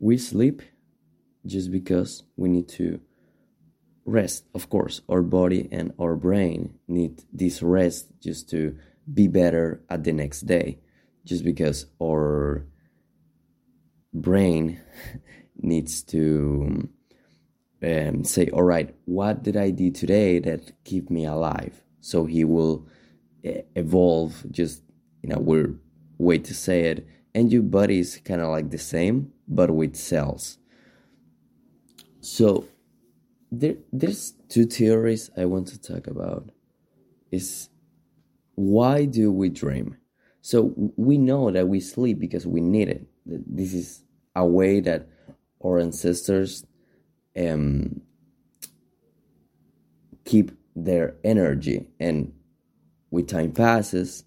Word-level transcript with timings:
we 0.00 0.16
sleep 0.16 0.62
just 1.46 1.70
because 1.70 2.24
we 2.36 2.48
need 2.48 2.68
to 2.68 3.00
rest. 4.04 4.46
Of 4.54 4.68
course 4.68 5.02
our 5.08 5.22
body 5.22 5.68
and 5.70 5.92
our 6.00 6.16
brain 6.16 6.74
need 6.88 7.22
this 7.32 7.62
rest 7.62 8.08
just 8.20 8.48
to 8.50 8.76
be 9.12 9.28
better 9.28 9.82
at 9.88 10.02
the 10.02 10.12
next 10.12 10.42
day. 10.42 10.78
Just 11.24 11.44
because 11.44 11.86
our 12.02 12.66
brain 14.12 14.80
needs 15.56 16.02
to 16.02 16.88
um, 17.82 18.24
say 18.24 18.48
all 18.48 18.62
right 18.62 18.94
what 19.06 19.42
did 19.42 19.56
i 19.56 19.70
do 19.70 19.90
today 19.90 20.38
that 20.40 20.72
keep 20.84 21.10
me 21.10 21.26
alive? 21.26 21.82
So 22.00 22.24
he 22.24 22.44
will 22.44 22.88
uh, 23.46 23.62
evolve 23.76 24.44
just 24.50 24.82
in 25.22 25.32
a 25.32 25.38
weird 25.38 25.78
way 26.18 26.38
to 26.38 26.54
say 26.54 26.84
it 26.84 27.06
and 27.34 27.52
your 27.52 27.62
body 27.62 27.98
is 27.98 28.20
kind 28.24 28.40
of 28.40 28.48
like 28.48 28.70
the 28.70 28.78
same 28.78 29.32
but 29.48 29.70
with 29.70 29.96
cells 29.96 30.58
so 32.20 32.68
there, 33.50 33.76
there's 33.92 34.34
two 34.48 34.66
theories 34.66 35.30
I 35.36 35.44
want 35.46 35.68
to 35.68 35.80
talk 35.80 36.06
about. 36.06 36.50
Is 37.30 37.68
why 38.54 39.04
do 39.04 39.32
we 39.32 39.48
dream? 39.48 39.96
So 40.42 40.72
we 40.96 41.18
know 41.18 41.50
that 41.50 41.68
we 41.68 41.80
sleep 41.80 42.18
because 42.18 42.46
we 42.46 42.60
need 42.60 42.88
it. 42.88 43.06
This 43.26 43.74
is 43.74 44.02
a 44.34 44.46
way 44.46 44.80
that 44.80 45.08
our 45.64 45.78
ancestors 45.78 46.64
um, 47.36 48.00
keep 50.24 50.52
their 50.74 51.16
energy, 51.24 51.88
and 51.98 52.32
with 53.10 53.28
time 53.28 53.52
passes, 53.52 54.24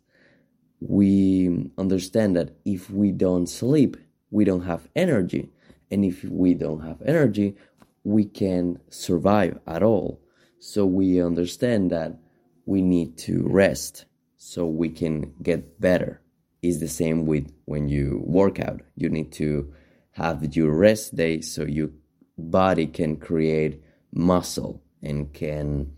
we 0.87 1.71
understand 1.77 2.35
that 2.35 2.55
if 2.65 2.89
we 2.89 3.11
don't 3.11 3.47
sleep, 3.47 3.97
we 4.31 4.43
don't 4.43 4.65
have 4.65 4.87
energy, 4.95 5.49
and 5.89 6.03
if 6.03 6.23
we 6.23 6.53
don't 6.53 6.81
have 6.81 7.01
energy, 7.03 7.55
we 8.03 8.25
can 8.25 8.79
survive 8.89 9.59
at 9.67 9.83
all. 9.83 10.19
So 10.59 10.85
we 10.85 11.21
understand 11.21 11.91
that 11.91 12.17
we 12.65 12.81
need 12.81 13.17
to 13.19 13.43
rest 13.47 14.05
so 14.37 14.65
we 14.65 14.89
can 14.89 15.33
get 15.41 15.79
better. 15.79 16.21
It's 16.61 16.79
the 16.79 16.87
same 16.87 17.25
with 17.25 17.51
when 17.65 17.87
you 17.87 18.21
work 18.25 18.59
out. 18.59 18.81
You 18.95 19.09
need 19.09 19.31
to 19.33 19.73
have 20.11 20.55
your 20.55 20.71
rest 20.71 21.15
day 21.15 21.41
so 21.41 21.63
your 21.63 21.89
body 22.37 22.87
can 22.87 23.17
create 23.17 23.81
muscle 24.13 24.81
and 25.01 25.33
can 25.33 25.93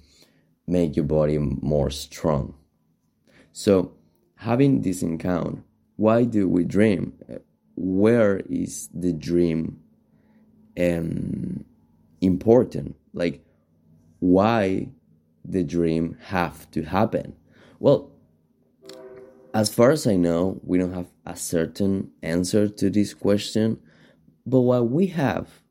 make 0.67 0.95
your 0.95 1.05
body 1.05 1.37
more 1.37 1.89
strong. 1.89 2.55
So, 3.51 3.93
having 4.37 4.81
this 4.81 5.01
in 5.01 5.17
count, 5.17 5.63
why 5.95 6.23
do 6.23 6.47
we 6.47 6.63
dream? 6.65 7.13
Where 7.75 8.41
is 8.49 8.89
the 8.93 9.13
dream 9.13 9.79
um, 10.79 11.65
important? 12.21 12.95
Like 13.13 13.43
why 14.19 14.89
the 15.43 15.63
dream 15.63 16.17
have 16.25 16.69
to 16.71 16.83
happen? 16.83 17.35
Well 17.79 18.11
as 19.53 19.73
far 19.73 19.91
as 19.91 20.05
i 20.05 20.17
know 20.17 20.59
we 20.65 20.77
don't 20.77 20.93
have 20.93 21.07
a 21.25 21.33
certain 21.33 22.11
answer 22.21 22.67
to 22.67 22.89
this 22.89 23.13
question 23.13 23.79
but 24.45 24.59
what 24.59 24.89
we 24.89 25.07
have 25.07 25.61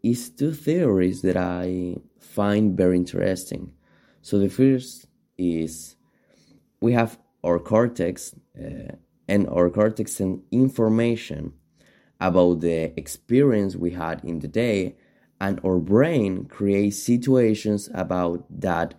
is 0.00 0.30
two 0.30 0.52
theories 0.52 1.22
that 1.22 1.36
i 1.36 1.96
find 2.32 2.76
very 2.76 2.96
interesting. 2.96 3.72
So 4.22 4.38
the 4.38 4.48
first 4.48 5.06
is 5.36 5.96
we 6.80 6.92
have 6.92 7.18
our 7.44 7.58
cortex 7.58 8.34
uh, 8.58 8.92
and 9.28 9.48
our 9.48 9.70
cortex 9.70 10.20
and 10.20 10.42
information 10.50 11.52
about 12.20 12.60
the 12.60 12.92
experience 12.98 13.76
we 13.76 13.90
had 13.90 14.24
in 14.24 14.40
the 14.40 14.48
day 14.48 14.94
and 15.40 15.60
our 15.64 15.78
brain 15.78 16.44
creates 16.44 17.02
situations 17.02 17.90
about 17.94 18.44
that 18.48 18.94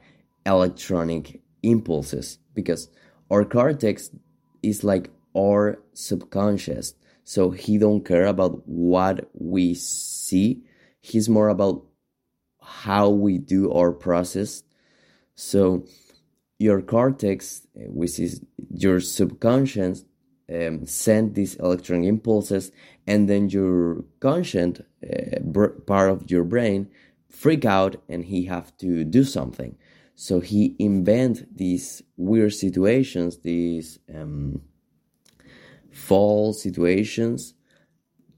electronic 0.46 1.42
impulses 1.62 2.40
because 2.54 2.90
our 3.32 3.46
cortex 3.46 4.10
is 4.62 4.84
like 4.84 5.10
our 5.36 5.80
subconscious 5.94 6.96
so 7.24 7.52
he 7.52 7.78
don't 7.78 8.06
care 8.06 8.26
about 8.26 8.68
what 8.68 9.30
we 9.34 9.74
see. 9.76 10.64
He's 11.02 11.30
more 11.30 11.50
about 11.50 11.84
how 12.62 13.10
we 13.10 13.38
do 13.38 13.72
our 13.72 13.92
process. 13.92 14.64
So 15.36 15.86
your 16.64 16.82
cortex 16.82 17.68
which 18.00 18.16
is 18.26 18.42
your 18.86 19.00
subconscious 19.00 20.06
um, 20.54 20.86
send 20.86 21.36
these 21.36 21.56
electronic 21.56 22.08
impulses 22.08 22.72
and 23.08 23.30
then 23.30 23.50
your 23.50 24.04
conscious 24.20 24.80
uh, 24.80 25.40
br- 25.42 25.78
part 25.92 26.10
of 26.10 26.30
your 26.30 26.44
brain 26.44 26.90
freak 27.30 27.66
out 27.66 27.96
and 28.08 28.26
he 28.26 28.46
have 28.46 28.76
to 28.78 29.04
do 29.04 29.24
something. 29.24 29.76
So 30.16 30.40
he 30.40 30.76
invent 30.78 31.58
these 31.58 32.04
weird 32.18 32.54
situations 32.54 33.40
these 33.40 34.00
um, 34.14 34.62
false 35.92 36.62
situations 36.62 37.54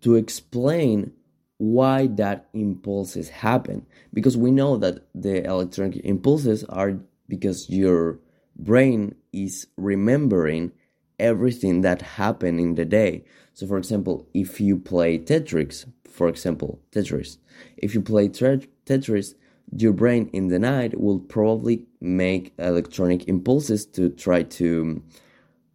to 0.02 0.16
explain 0.16 1.12
why 1.58 2.08
that 2.08 2.48
impulses 2.54 3.30
happen. 3.30 3.86
Because 4.14 4.38
we 4.38 4.52
know 4.52 4.78
that 4.78 5.08
the 5.14 5.44
electronic 5.44 5.98
impulses 6.06 6.64
are 6.66 7.00
because 7.28 7.70
your 7.70 8.20
brain 8.56 9.16
is 9.34 9.68
remembering 9.78 10.72
everything 11.20 11.82
that 11.82 12.02
happened 12.02 12.60
in 12.60 12.76
the 12.76 12.86
day. 12.86 13.24
So, 13.54 13.68
for 13.68 13.78
example, 13.78 14.28
if 14.34 14.60
you 14.60 14.78
play 14.78 15.18
Tetris, 15.18 15.86
for 16.10 16.28
example, 16.28 16.82
Tetris, 16.92 17.38
if 17.78 17.94
you 17.94 18.02
play 18.02 18.28
Tetris, 18.30 19.34
your 19.76 19.94
brain 19.94 20.30
in 20.32 20.50
the 20.50 20.60
night 20.60 21.00
will 21.00 21.20
probably 21.20 21.86
make 22.00 22.54
electronic 22.60 23.28
impulses 23.28 23.86
to 23.86 24.10
try 24.10 24.44
to 24.44 25.02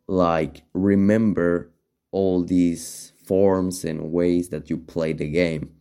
like 0.06 0.62
remember 0.74 1.70
all 2.12 2.42
these 2.42 3.12
forms 3.24 3.84
and 3.84 4.12
ways 4.12 4.48
that 4.48 4.70
you 4.70 4.76
play 4.76 5.12
the 5.12 5.28
game 5.28 5.72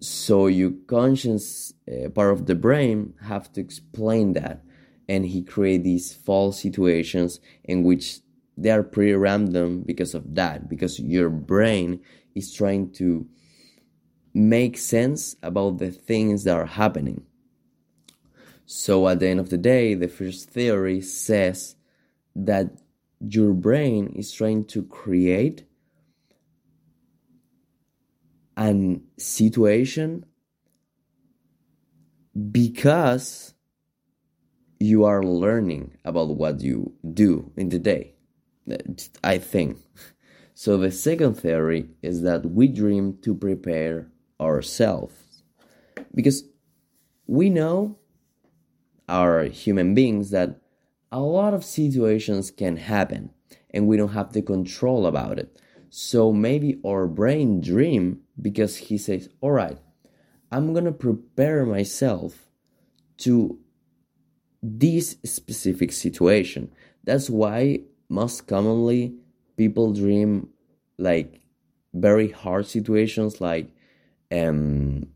so 0.00 0.46
your 0.46 0.72
conscious 0.86 1.72
uh, 1.90 2.08
part 2.10 2.32
of 2.32 2.46
the 2.46 2.54
brain 2.54 3.14
have 3.22 3.52
to 3.52 3.60
explain 3.60 4.34
that. 4.34 4.62
And 5.08 5.24
he 5.24 5.42
create 5.42 5.84
these 5.84 6.14
false 6.14 6.60
situations 6.60 7.40
in 7.64 7.82
which 7.82 8.20
they 8.56 8.70
are 8.70 8.82
pretty 8.82 9.14
random 9.14 9.82
because 9.82 10.14
of 10.14 10.34
that 10.34 10.68
because 10.68 10.98
your 11.00 11.30
brain 11.30 12.00
is 12.34 12.52
trying 12.52 12.92
to 12.92 13.26
make 14.34 14.76
sense 14.76 15.36
about 15.42 15.78
the 15.78 15.90
things 15.90 16.44
that 16.44 16.54
are 16.54 16.66
happening. 16.66 17.24
So 18.66 19.08
at 19.08 19.20
the 19.20 19.28
end 19.28 19.40
of 19.40 19.50
the 19.50 19.56
day 19.56 19.94
the 19.94 20.08
first 20.08 20.50
theory 20.50 21.00
says 21.00 21.76
that 22.36 22.70
your 23.20 23.52
brain 23.54 24.12
is 24.14 24.32
trying 24.32 24.64
to 24.66 24.82
create 24.84 25.64
an 28.58 29.02
situation 29.16 30.26
because 32.52 33.54
you 34.78 35.04
are 35.04 35.22
learning 35.22 35.96
about 36.04 36.28
what 36.36 36.60
you 36.60 36.92
do 37.14 37.50
in 37.56 37.70
the 37.70 37.78
day 37.78 38.14
I 39.22 39.38
think. 39.38 39.78
So 40.54 40.76
the 40.76 40.90
second 40.90 41.34
theory 41.34 41.90
is 42.02 42.22
that 42.22 42.44
we 42.44 42.68
dream 42.68 43.18
to 43.22 43.34
prepare 43.34 44.08
ourselves. 44.40 45.14
Because 46.14 46.44
we 47.26 47.48
know, 47.50 47.98
our 49.08 49.44
human 49.44 49.94
beings, 49.94 50.30
that 50.30 50.60
a 51.12 51.20
lot 51.20 51.54
of 51.54 51.64
situations 51.64 52.50
can 52.50 52.76
happen 52.76 53.30
and 53.70 53.86
we 53.86 53.96
don't 53.96 54.12
have 54.12 54.32
the 54.32 54.42
control 54.42 55.06
about 55.06 55.38
it. 55.38 55.60
So 55.90 56.32
maybe 56.32 56.78
our 56.84 57.06
brain 57.06 57.60
dream 57.60 58.20
because 58.40 58.76
he 58.76 58.98
says, 58.98 59.28
all 59.40 59.52
right, 59.52 59.78
I'm 60.52 60.74
gonna 60.74 60.92
prepare 60.92 61.64
myself 61.64 62.48
to 63.18 63.58
this 64.62 65.16
specific 65.24 65.92
situation. 65.92 66.72
That's 67.04 67.30
why 67.30 67.80
most 68.08 68.46
commonly 68.46 69.14
people 69.56 69.92
dream 69.92 70.48
like 70.98 71.40
very 71.94 72.30
hard 72.30 72.66
situations 72.66 73.40
like 73.40 73.68
um, 74.32 75.06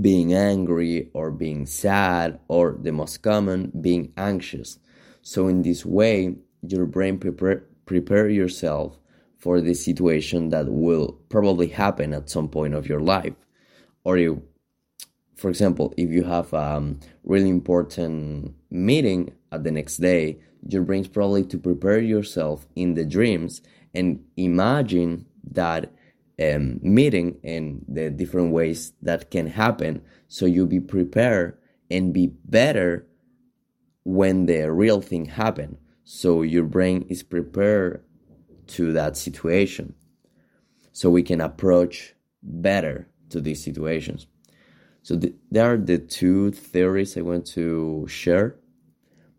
being 0.00 0.34
angry 0.34 1.10
or 1.14 1.30
being 1.30 1.66
sad 1.66 2.38
or 2.48 2.76
the 2.80 2.92
most 2.92 3.22
common 3.22 3.72
being 3.80 4.12
anxious 4.16 4.78
so 5.22 5.48
in 5.48 5.62
this 5.62 5.84
way 5.84 6.36
your 6.62 6.86
brain 6.86 7.18
prepare 7.18 7.64
prepare 7.86 8.28
yourself 8.28 9.00
for 9.40 9.60
the 9.60 9.74
situation 9.74 10.50
that 10.50 10.66
will 10.68 11.18
probably 11.28 11.66
happen 11.66 12.12
at 12.12 12.30
some 12.30 12.48
point 12.48 12.74
of 12.74 12.86
your 12.86 13.00
life. 13.00 13.34
Or 14.04 14.16
you 14.16 14.42
for 15.34 15.48
example 15.48 15.92
if 15.96 16.10
you 16.10 16.22
have 16.24 16.52
a 16.52 16.76
um, 16.76 17.00
really 17.24 17.48
important 17.48 18.54
meeting 18.70 19.32
at 19.50 19.64
the 19.64 19.70
next 19.70 19.96
day 19.96 20.38
your 20.68 20.82
brain's 20.82 21.08
probably 21.08 21.42
to 21.42 21.58
prepare 21.58 21.98
yourself 21.98 22.66
in 22.76 22.92
the 22.94 23.04
dreams 23.04 23.62
and 23.94 24.22
imagine 24.36 25.24
that 25.50 25.90
um, 26.40 26.78
meeting 26.82 27.38
and 27.42 27.84
the 27.88 28.10
different 28.10 28.52
ways 28.52 28.92
that 29.02 29.30
can 29.30 29.46
happen. 29.46 30.02
So 30.28 30.46
you 30.46 30.66
be 30.66 30.80
prepared 30.80 31.58
and 31.90 32.12
be 32.12 32.28
better 32.44 33.06
when 34.04 34.46
the 34.46 34.70
real 34.70 35.00
thing 35.00 35.26
happen 35.26 35.76
so 36.04 36.42
your 36.42 36.64
brain 36.64 37.04
is 37.08 37.22
prepared 37.22 38.02
to 38.70 38.92
that 38.92 39.16
situation. 39.16 39.94
So 40.92 41.10
we 41.10 41.22
can 41.22 41.40
approach 41.40 42.14
better 42.42 43.08
to 43.30 43.40
these 43.40 43.62
situations. 43.62 44.26
So 45.02 45.18
th- 45.18 45.34
there 45.50 45.72
are 45.72 45.78
the 45.78 45.98
two 45.98 46.50
theories 46.50 47.16
i 47.16 47.22
want 47.22 47.46
to 47.46 48.06
share 48.06 48.56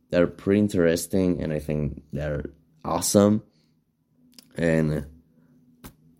they're 0.10 0.28
pretty 0.28 0.60
interesting 0.60 1.42
and 1.42 1.54
i 1.54 1.60
think 1.60 2.01
they're 2.12 2.45
awesome. 2.83 3.44
And 4.57 5.06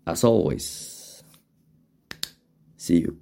as 0.06 0.24
always, 0.24 1.22
see 2.76 3.00
you. 3.00 3.18